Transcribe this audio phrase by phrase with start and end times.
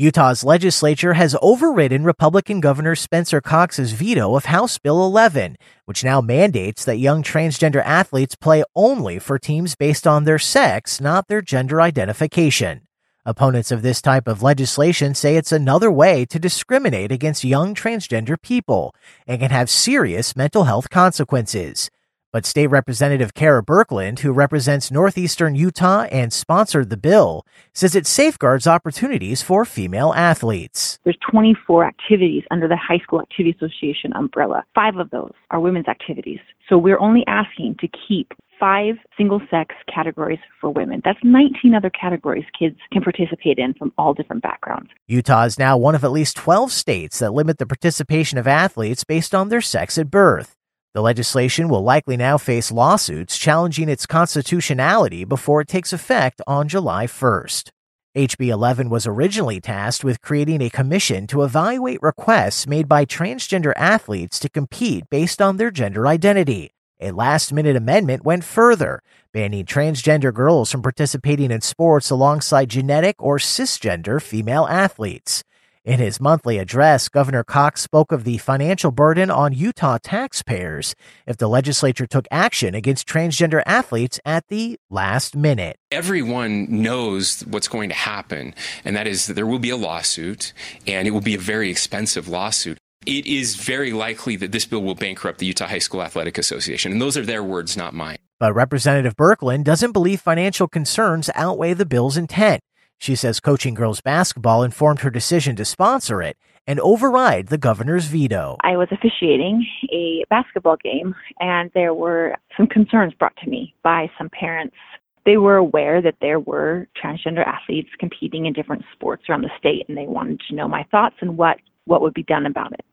[0.00, 6.20] Utah's legislature has overridden Republican Governor Spencer Cox's veto of House Bill 11, which now
[6.20, 11.42] mandates that young transgender athletes play only for teams based on their sex, not their
[11.42, 12.82] gender identification.
[13.26, 18.40] Opponents of this type of legislation say it's another way to discriminate against young transgender
[18.40, 18.94] people
[19.26, 21.90] and can have serious mental health consequences.
[22.30, 28.06] But State Representative Kera Birkeland, who represents Northeastern Utah and sponsored the bill, says it
[28.06, 30.98] safeguards opportunities for female athletes.
[31.04, 34.62] There's 24 activities under the High School Activity Association umbrella.
[34.74, 36.40] Five of those are women's activities.
[36.68, 41.00] So we're only asking to keep five single sex categories for women.
[41.04, 44.90] That's 19 other categories kids can participate in from all different backgrounds.
[45.06, 49.04] Utah is now one of at least 12 states that limit the participation of athletes
[49.04, 50.57] based on their sex at birth.
[50.94, 56.66] The legislation will likely now face lawsuits challenging its constitutionality before it takes effect on
[56.66, 57.70] July 1st.
[58.16, 63.74] HB 11 was originally tasked with creating a commission to evaluate requests made by transgender
[63.76, 66.70] athletes to compete based on their gender identity.
[67.00, 73.22] A last minute amendment went further, banning transgender girls from participating in sports alongside genetic
[73.22, 75.44] or cisgender female athletes.
[75.88, 80.94] In his monthly address, Governor Cox spoke of the financial burden on Utah taxpayers
[81.26, 85.78] if the legislature took action against transgender athletes at the last minute.
[85.90, 90.52] Everyone knows what's going to happen, and that is that there will be a lawsuit,
[90.86, 94.82] and it will be a very expensive lawsuit it is very likely that this bill
[94.82, 96.92] will bankrupt the Utah High School Athletic Association.
[96.92, 98.18] And those are their words, not mine.
[98.38, 102.60] But Representative Birkeland doesn't believe financial concerns outweigh the bill's intent.
[102.98, 108.06] She says coaching girls basketball informed her decision to sponsor it and override the governor's
[108.06, 108.58] veto.
[108.62, 114.10] I was officiating a basketball game, and there were some concerns brought to me by
[114.18, 114.76] some parents.
[115.24, 119.86] They were aware that there were transgender athletes competing in different sports around the state,
[119.88, 122.84] and they wanted to know my thoughts and what, what would be done about it.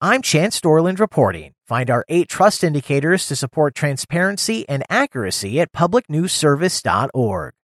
[0.00, 1.54] I'm Chance Dorland reporting.
[1.66, 7.54] Find our eight trust indicators to support transparency and accuracy at publicnewsservice.org.